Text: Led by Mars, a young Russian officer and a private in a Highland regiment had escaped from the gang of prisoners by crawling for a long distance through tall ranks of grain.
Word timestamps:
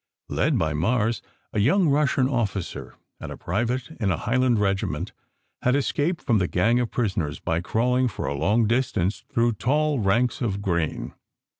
Led 0.29 0.57
by 0.57 0.73
Mars, 0.73 1.21
a 1.53 1.59
young 1.59 1.87
Russian 1.87 2.27
officer 2.27 2.95
and 3.19 3.31
a 3.31 3.37
private 3.37 3.89
in 3.99 4.09
a 4.09 4.17
Highland 4.17 4.57
regiment 4.57 5.11
had 5.61 5.75
escaped 5.75 6.23
from 6.23 6.39
the 6.39 6.47
gang 6.47 6.79
of 6.79 6.89
prisoners 6.89 7.39
by 7.39 7.61
crawling 7.61 8.07
for 8.07 8.25
a 8.25 8.33
long 8.33 8.65
distance 8.65 9.23
through 9.31 9.51
tall 9.51 9.99
ranks 9.99 10.41
of 10.41 10.59
grain. 10.59 11.13